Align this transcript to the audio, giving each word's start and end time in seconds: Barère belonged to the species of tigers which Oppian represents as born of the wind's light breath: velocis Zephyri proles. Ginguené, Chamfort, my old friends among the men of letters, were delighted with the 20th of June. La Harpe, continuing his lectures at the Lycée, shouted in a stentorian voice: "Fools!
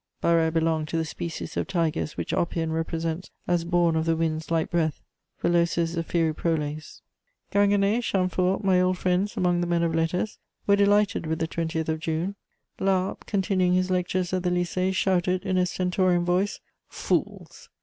Barère 0.23 0.51
belonged 0.51 0.87
to 0.87 0.97
the 0.97 1.05
species 1.05 1.55
of 1.55 1.67
tigers 1.67 2.17
which 2.17 2.33
Oppian 2.33 2.71
represents 2.71 3.29
as 3.47 3.63
born 3.63 3.95
of 3.95 4.05
the 4.05 4.15
wind's 4.15 4.49
light 4.49 4.71
breath: 4.71 5.03
velocis 5.43 5.89
Zephyri 5.95 6.33
proles. 6.33 7.03
Ginguené, 7.53 8.01
Chamfort, 8.01 8.63
my 8.63 8.81
old 8.81 8.97
friends 8.97 9.37
among 9.37 9.61
the 9.61 9.67
men 9.67 9.83
of 9.83 9.93
letters, 9.93 10.39
were 10.65 10.75
delighted 10.75 11.27
with 11.27 11.37
the 11.37 11.47
20th 11.47 11.87
of 11.87 11.99
June. 11.99 12.33
La 12.79 13.09
Harpe, 13.13 13.27
continuing 13.27 13.73
his 13.73 13.91
lectures 13.91 14.33
at 14.33 14.41
the 14.41 14.49
Lycée, 14.49 14.91
shouted 14.91 15.45
in 15.45 15.55
a 15.59 15.67
stentorian 15.67 16.25
voice: 16.25 16.59
"Fools! 16.89 17.69